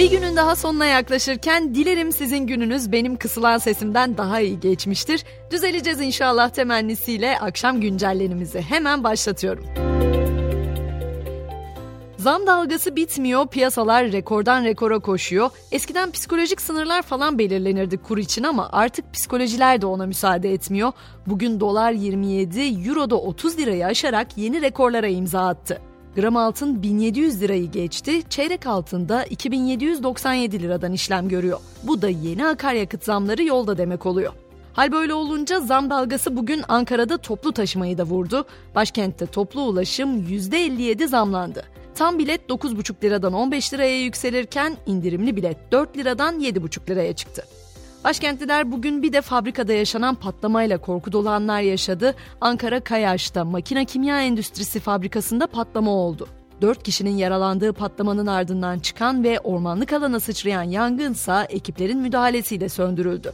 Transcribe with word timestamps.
Bir 0.00 0.10
günün 0.10 0.36
daha 0.36 0.56
sonuna 0.56 0.86
yaklaşırken 0.86 1.74
dilerim 1.74 2.12
sizin 2.12 2.46
gününüz 2.46 2.92
benim 2.92 3.16
kısılan 3.16 3.58
sesimden 3.58 4.16
daha 4.16 4.40
iyi 4.40 4.60
geçmiştir. 4.60 5.24
Düzeleceğiz 5.50 6.00
inşallah 6.00 6.50
temennisiyle 6.50 7.38
akşam 7.38 7.80
güncellenimizi 7.80 8.60
hemen 8.60 9.04
başlatıyorum. 9.04 9.66
Zam 12.16 12.46
dalgası 12.46 12.96
bitmiyor, 12.96 13.46
piyasalar 13.46 14.12
rekordan 14.12 14.64
rekora 14.64 14.98
koşuyor. 14.98 15.50
Eskiden 15.72 16.10
psikolojik 16.10 16.60
sınırlar 16.60 17.02
falan 17.02 17.38
belirlenirdi 17.38 17.98
kur 17.98 18.18
için 18.18 18.42
ama 18.42 18.68
artık 18.72 19.14
psikolojiler 19.14 19.82
de 19.82 19.86
ona 19.86 20.06
müsaade 20.06 20.52
etmiyor. 20.52 20.92
Bugün 21.26 21.60
dolar 21.60 21.92
27, 21.92 22.60
euro 22.88 23.10
da 23.10 23.16
30 23.16 23.58
lirayı 23.58 23.86
aşarak 23.86 24.26
yeni 24.36 24.62
rekorlara 24.62 25.08
imza 25.08 25.48
attı. 25.48 25.89
Gram 26.16 26.36
altın 26.36 26.82
1700 26.82 27.42
lirayı 27.42 27.70
geçti, 27.70 28.22
çeyrek 28.30 28.66
altında 28.66 29.24
2797 29.24 30.62
liradan 30.62 30.92
işlem 30.92 31.28
görüyor. 31.28 31.60
Bu 31.82 32.02
da 32.02 32.08
yeni 32.08 32.46
akaryakıt 32.46 33.04
zamları 33.04 33.42
yolda 33.42 33.78
demek 33.78 34.06
oluyor. 34.06 34.32
Hal 34.72 34.92
böyle 34.92 35.14
olunca 35.14 35.60
zam 35.60 35.90
dalgası 35.90 36.36
bugün 36.36 36.62
Ankara'da 36.68 37.18
toplu 37.18 37.52
taşımayı 37.52 37.98
da 37.98 38.04
vurdu. 38.04 38.44
Başkentte 38.74 39.26
toplu 39.26 39.62
ulaşım 39.62 40.26
%57 40.26 41.06
zamlandı. 41.08 41.64
Tam 41.94 42.18
bilet 42.18 42.40
9,5 42.48 43.04
liradan 43.04 43.32
15 43.32 43.74
liraya 43.74 44.00
yükselirken 44.00 44.76
indirimli 44.86 45.36
bilet 45.36 45.72
4 45.72 45.96
liradan 45.96 46.40
7,5 46.40 46.90
liraya 46.90 47.12
çıktı. 47.12 47.44
Başkentliler 48.04 48.72
bugün 48.72 49.02
bir 49.02 49.12
de 49.12 49.20
fabrikada 49.20 49.72
yaşanan 49.72 50.14
patlamayla 50.14 50.78
korku 50.78 51.12
dolu 51.12 51.30
anlar 51.30 51.60
yaşadı. 51.60 52.14
Ankara 52.40 52.80
Kayaş'ta 52.80 53.44
makine 53.44 53.84
kimya 53.84 54.22
endüstrisi 54.22 54.80
fabrikasında 54.80 55.46
patlama 55.46 55.90
oldu. 55.90 56.28
4 56.60 56.82
kişinin 56.82 57.16
yaralandığı 57.16 57.72
patlamanın 57.72 58.26
ardından 58.26 58.78
çıkan 58.78 59.24
ve 59.24 59.40
ormanlık 59.40 59.92
alana 59.92 60.20
sıçrayan 60.20 60.62
yangınsa 60.62 61.44
ekiplerin 61.44 61.98
müdahalesiyle 61.98 62.68
söndürüldü. 62.68 63.32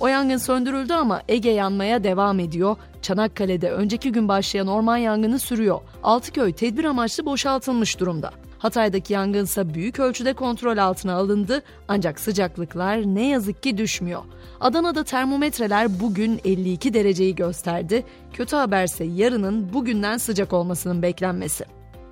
O 0.00 0.06
yangın 0.06 0.36
söndürüldü 0.36 0.92
ama 0.92 1.22
Ege 1.28 1.50
yanmaya 1.50 2.04
devam 2.04 2.40
ediyor. 2.40 2.76
Çanakkale'de 3.02 3.70
önceki 3.70 4.12
gün 4.12 4.28
başlayan 4.28 4.66
orman 4.66 4.96
yangını 4.96 5.38
sürüyor. 5.38 5.80
Altıköy 6.02 6.52
tedbir 6.52 6.84
amaçlı 6.84 7.26
boşaltılmış 7.26 8.00
durumda. 8.00 8.30
Hatay'daki 8.58 9.12
yangınsa 9.12 9.74
büyük 9.74 10.00
ölçüde 10.00 10.32
kontrol 10.32 10.78
altına 10.78 11.14
alındı 11.14 11.62
ancak 11.88 12.20
sıcaklıklar 12.20 12.98
ne 12.98 13.28
yazık 13.28 13.62
ki 13.62 13.78
düşmüyor. 13.78 14.22
Adana'da 14.60 15.04
termometreler 15.04 16.00
bugün 16.00 16.40
52 16.44 16.94
dereceyi 16.94 17.34
gösterdi. 17.34 18.04
Kötü 18.32 18.56
haberse 18.56 19.04
yarının 19.04 19.72
bugünden 19.72 20.16
sıcak 20.16 20.52
olmasının 20.52 21.02
beklenmesi. 21.02 21.64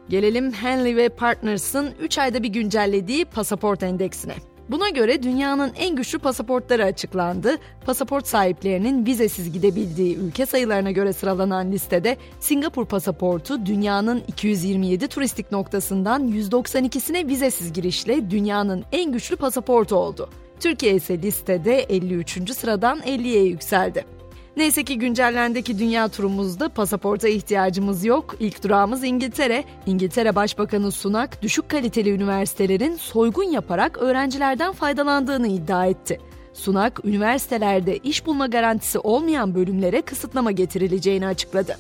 Gelelim 0.09 0.53
Henley 0.53 0.97
ve 0.97 1.09
Partners'ın 1.09 1.91
3 2.01 2.19
ayda 2.19 2.43
bir 2.43 2.49
güncellediği 2.49 3.25
pasaport 3.25 3.83
endeksine. 3.83 4.35
Buna 4.71 4.89
göre 4.89 5.23
dünyanın 5.23 5.73
en 5.77 5.97
güçlü 5.97 6.19
pasaportları 6.19 6.85
açıklandı. 6.85 7.59
Pasaport 7.87 8.27
sahiplerinin 8.27 9.07
vizesiz 9.07 9.53
gidebildiği 9.53 10.17
ülke 10.17 10.47
sayılarına 10.47 10.91
göre 10.91 11.13
sıralanan 11.13 11.73
listede 11.73 12.17
Singapur 12.41 12.87
pasaportu 12.87 13.67
dünyanın 13.67 14.23
227 14.29 15.09
turistik 15.09 15.53
noktasından 15.53 16.29
192'sine 16.29 17.29
vizesiz 17.29 17.73
girişle 17.73 18.31
dünyanın 18.31 18.85
en 18.93 19.13
güçlü 19.13 19.37
pasaportu 19.37 19.97
oldu. 19.97 20.29
Türkiye 20.61 20.95
ise 20.95 21.23
listede 21.23 21.79
53. 21.79 22.53
sıradan 22.53 22.99
50'ye 22.99 23.43
yükseldi. 23.45 24.16
Neyse 24.57 24.85
ki 24.85 24.99
güncellendeki 24.99 25.79
dünya 25.79 26.09
turumuzda 26.09 26.69
pasaporta 26.69 27.29
ihtiyacımız 27.29 28.05
yok. 28.05 28.35
İlk 28.41 28.65
durağımız 28.65 29.05
İngiltere. 29.05 29.65
İngiltere 29.87 30.35
Başbakanı 30.35 30.93
Sunak 30.93 31.43
düşük 31.43 31.69
kaliteli 31.69 32.11
üniversitelerin 32.11 32.97
soygun 32.97 33.45
yaparak 33.45 33.99
öğrencilerden 33.99 34.73
faydalandığını 34.73 35.49
iddia 35.49 35.87
etti. 35.87 36.21
Sunak, 36.53 37.01
üniversitelerde 37.05 37.97
iş 37.97 38.27
bulma 38.27 38.47
garantisi 38.47 38.99
olmayan 38.99 39.55
bölümlere 39.55 40.03
kısıtlama 40.03 40.51
getirileceğini 40.53 41.27
açıkladı. 41.27 41.77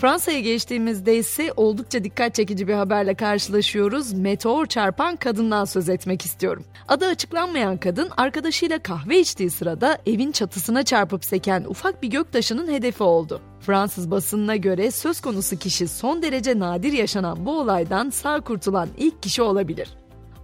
Fransa'ya 0.00 0.40
geçtiğimizde 0.40 1.16
ise 1.16 1.52
oldukça 1.56 2.04
dikkat 2.04 2.34
çekici 2.34 2.68
bir 2.68 2.74
haberle 2.74 3.14
karşılaşıyoruz. 3.14 4.12
Meteor 4.12 4.66
çarpan 4.66 5.16
kadından 5.16 5.64
söz 5.64 5.88
etmek 5.88 6.24
istiyorum. 6.24 6.64
Adı 6.88 7.06
açıklanmayan 7.06 7.76
kadın 7.76 8.10
arkadaşıyla 8.16 8.78
kahve 8.78 9.20
içtiği 9.20 9.50
sırada 9.50 9.98
evin 10.06 10.32
çatısına 10.32 10.82
çarpıp 10.82 11.24
seken 11.24 11.64
ufak 11.64 12.02
bir 12.02 12.08
göktaşının 12.08 12.72
hedefi 12.72 13.02
oldu. 13.02 13.40
Fransız 13.60 14.10
basınına 14.10 14.56
göre 14.56 14.90
söz 14.90 15.20
konusu 15.20 15.56
kişi 15.56 15.88
son 15.88 16.22
derece 16.22 16.58
nadir 16.58 16.92
yaşanan 16.92 17.46
bu 17.46 17.60
olaydan 17.60 18.10
sağ 18.10 18.40
kurtulan 18.40 18.88
ilk 18.98 19.22
kişi 19.22 19.42
olabilir. 19.42 19.88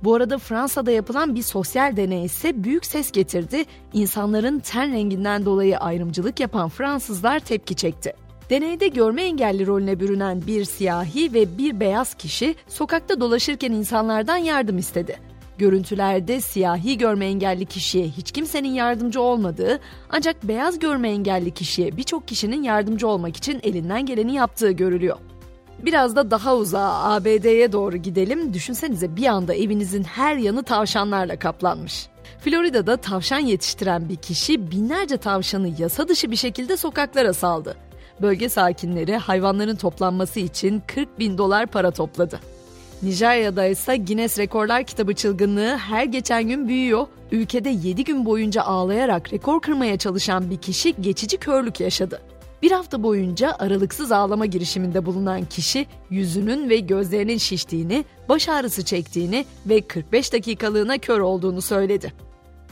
Bu 0.04 0.14
arada 0.14 0.38
Fransa'da 0.38 0.90
yapılan 0.90 1.34
bir 1.34 1.42
sosyal 1.42 1.96
deney 1.96 2.24
ise 2.24 2.64
büyük 2.64 2.86
ses 2.86 3.12
getirdi. 3.12 3.64
İnsanların 3.92 4.58
ten 4.58 4.92
renginden 4.92 5.44
dolayı 5.44 5.78
ayrımcılık 5.78 6.40
yapan 6.40 6.68
Fransızlar 6.68 7.40
tepki 7.40 7.74
çekti. 7.74 8.25
Deneyde 8.50 8.88
görme 8.88 9.22
engelli 9.22 9.66
rolüne 9.66 10.00
bürünen 10.00 10.46
bir 10.46 10.64
siyahi 10.64 11.34
ve 11.34 11.58
bir 11.58 11.80
beyaz 11.80 12.14
kişi 12.14 12.54
sokakta 12.68 13.20
dolaşırken 13.20 13.72
insanlardan 13.72 14.36
yardım 14.36 14.78
istedi. 14.78 15.20
Görüntülerde 15.58 16.40
siyahi 16.40 16.98
görme 16.98 17.26
engelli 17.26 17.66
kişiye 17.66 18.08
hiç 18.08 18.32
kimsenin 18.32 18.68
yardımcı 18.68 19.20
olmadığı 19.20 19.80
ancak 20.10 20.42
beyaz 20.42 20.78
görme 20.78 21.08
engelli 21.08 21.50
kişiye 21.50 21.96
birçok 21.96 22.28
kişinin 22.28 22.62
yardımcı 22.62 23.08
olmak 23.08 23.36
için 23.36 23.60
elinden 23.62 24.06
geleni 24.06 24.34
yaptığı 24.34 24.70
görülüyor. 24.70 25.16
Biraz 25.78 26.16
da 26.16 26.30
daha 26.30 26.56
uzağa 26.56 27.04
ABD'ye 27.04 27.72
doğru 27.72 27.96
gidelim. 27.96 28.54
Düşünsenize 28.54 29.16
bir 29.16 29.26
anda 29.26 29.54
evinizin 29.54 30.04
her 30.04 30.36
yanı 30.36 30.62
tavşanlarla 30.62 31.38
kaplanmış. 31.38 32.08
Florida'da 32.40 32.96
tavşan 32.96 33.38
yetiştiren 33.38 34.08
bir 34.08 34.16
kişi 34.16 34.70
binlerce 34.70 35.16
tavşanı 35.16 35.70
yasa 35.78 36.08
dışı 36.08 36.30
bir 36.30 36.36
şekilde 36.36 36.76
sokaklara 36.76 37.32
saldı. 37.32 37.85
Bölge 38.22 38.48
sakinleri 38.48 39.16
hayvanların 39.16 39.76
toplanması 39.76 40.40
için 40.40 40.82
40 40.86 41.18
bin 41.18 41.38
dolar 41.38 41.66
para 41.66 41.90
topladı. 41.90 42.40
Nijerya'da 43.02 43.66
ise 43.66 43.96
Guinness 43.96 44.38
Rekorlar 44.38 44.84
kitabı 44.84 45.14
çılgınlığı 45.14 45.76
her 45.76 46.04
geçen 46.04 46.48
gün 46.48 46.68
büyüyor. 46.68 47.06
Ülkede 47.32 47.68
7 47.68 48.04
gün 48.04 48.24
boyunca 48.24 48.62
ağlayarak 48.62 49.32
rekor 49.32 49.60
kırmaya 49.60 49.98
çalışan 49.98 50.50
bir 50.50 50.56
kişi 50.56 50.94
geçici 51.00 51.36
körlük 51.36 51.80
yaşadı. 51.80 52.20
Bir 52.62 52.70
hafta 52.70 53.02
boyunca 53.02 53.56
aralıksız 53.58 54.12
ağlama 54.12 54.46
girişiminde 54.46 55.06
bulunan 55.06 55.44
kişi 55.44 55.86
yüzünün 56.10 56.70
ve 56.70 56.76
gözlerinin 56.78 57.38
şiştiğini, 57.38 58.04
baş 58.28 58.48
ağrısı 58.48 58.84
çektiğini 58.84 59.44
ve 59.66 59.80
45 59.80 60.32
dakikalığına 60.32 60.98
kör 60.98 61.20
olduğunu 61.20 61.62
söyledi. 61.62 62.12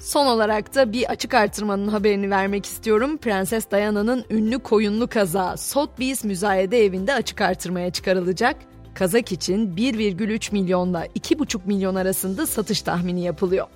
Son 0.00 0.27
olarak 0.27 0.75
da 0.75 0.93
bir 0.93 1.10
açık 1.10 1.34
artırmanın 1.34 1.88
haberini 1.88 2.31
vermek 2.31 2.66
istiyorum. 2.66 3.16
Prenses 3.16 3.71
Diana'nın 3.71 4.25
ünlü 4.31 4.59
koyunlu 4.59 5.09
kazağı 5.09 5.59
Sotheby's 5.59 6.25
müzayede 6.25 6.84
evinde 6.84 7.15
açık 7.15 7.41
artırmaya 7.41 7.91
çıkarılacak. 7.91 8.56
Kazak 8.94 9.32
için 9.32 9.77
1,3 9.77 10.53
milyonla 10.53 11.06
2,5 11.06 11.59
milyon 11.66 11.94
arasında 11.94 12.47
satış 12.47 12.82
tahmini 12.82 13.25
yapılıyor. 13.25 13.66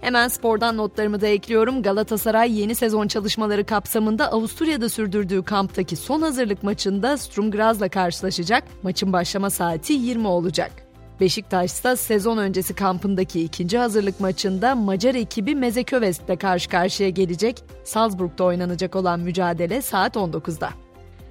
Hemen 0.00 0.28
spordan 0.28 0.76
notlarımı 0.76 1.20
da 1.20 1.26
ekliyorum. 1.26 1.82
Galatasaray 1.82 2.60
yeni 2.60 2.74
sezon 2.74 3.08
çalışmaları 3.08 3.66
kapsamında 3.66 4.32
Avusturya'da 4.32 4.88
sürdürdüğü 4.88 5.42
kamptaki 5.42 5.96
son 5.96 6.22
hazırlık 6.22 6.62
maçında 6.62 7.16
Sturm 7.16 7.50
Graz'la 7.50 7.88
karşılaşacak. 7.88 8.64
Maçın 8.82 9.12
başlama 9.12 9.50
saati 9.50 9.92
20 9.92 10.26
olacak. 10.26 10.85
Beşiktaş 11.20 11.72
ise 11.72 11.96
sezon 11.96 12.38
öncesi 12.38 12.74
kampındaki 12.74 13.44
ikinci 13.44 13.78
hazırlık 13.78 14.20
maçında 14.20 14.74
Macar 14.74 15.14
ekibi 15.14 15.54
Mezeköves'le 15.54 16.38
karşı 16.40 16.70
karşıya 16.70 17.08
gelecek. 17.08 17.64
Salzburg'da 17.84 18.44
oynanacak 18.44 18.96
olan 18.96 19.20
mücadele 19.20 19.82
saat 19.82 20.16
19'da. 20.16 20.85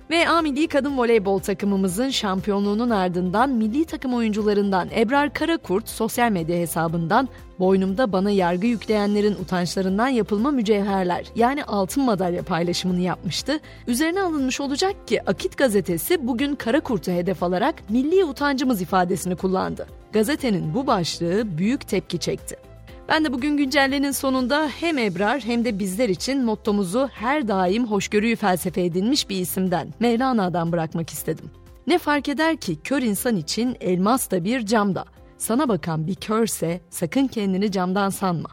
Ve 0.09 0.29
A 0.29 0.41
Milli 0.41 0.67
Kadın 0.67 0.97
Voleybol 0.97 1.39
takımımızın 1.39 2.09
şampiyonluğunun 2.09 2.89
ardından 2.89 3.49
milli 3.49 3.85
takım 3.85 4.13
oyuncularından 4.13 4.89
Ebrar 4.95 5.33
Karakurt 5.33 5.89
sosyal 5.89 6.31
medya 6.31 6.57
hesabından 6.57 7.29
boynumda 7.59 8.11
bana 8.11 8.31
yargı 8.31 8.67
yükleyenlerin 8.67 9.35
utançlarından 9.35 10.07
yapılma 10.07 10.52
mücevherler 10.52 11.25
yani 11.35 11.63
altın 11.63 12.03
madalya 12.03 12.43
paylaşımını 12.43 12.99
yapmıştı. 12.99 13.59
Üzerine 13.87 14.22
alınmış 14.22 14.61
olacak 14.61 15.07
ki 15.07 15.29
Akit 15.29 15.57
gazetesi 15.57 16.28
bugün 16.28 16.55
Karakurt'u 16.55 17.11
hedef 17.11 17.43
alarak 17.43 17.90
milli 17.90 18.23
utancımız 18.23 18.81
ifadesini 18.81 19.35
kullandı. 19.35 19.87
Gazetenin 20.13 20.73
bu 20.73 20.87
başlığı 20.87 21.57
büyük 21.57 21.87
tepki 21.87 22.19
çekti. 22.19 22.74
Ben 23.09 23.25
de 23.25 23.34
bugün 23.34 23.57
güncellenin 23.57 24.11
sonunda 24.11 24.67
hem 24.67 24.97
Ebrar 24.97 25.41
hem 25.41 25.66
de 25.66 25.79
bizler 25.79 26.09
için 26.09 26.43
mottomuzu 26.46 27.09
her 27.13 27.47
daim 27.47 27.87
hoşgörüyü 27.87 28.35
felsefe 28.35 28.81
edinmiş 28.84 29.29
bir 29.29 29.40
isimden 29.40 29.93
Mevlana'dan 29.99 30.72
bırakmak 30.72 31.09
istedim. 31.09 31.52
Ne 31.87 31.97
fark 31.97 32.29
eder 32.29 32.57
ki 32.57 32.79
kör 32.84 33.02
insan 33.02 33.35
için 33.35 33.78
elmas 33.79 34.31
da 34.31 34.43
bir 34.43 34.66
camda. 34.66 35.05
Sana 35.37 35.69
bakan 35.69 36.07
bir 36.07 36.16
körse 36.16 36.81
sakın 36.90 37.28
kendini 37.28 37.72
camdan 37.72 38.09
sanma. 38.09 38.49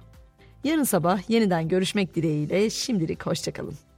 Yarın 0.65 0.85
sabah 0.85 1.31
yeniden 1.31 1.69
görüşmek 1.69 2.15
dileğiyle 2.15 2.71
şimdilik 2.71 3.27
hoşçakalın. 3.27 3.92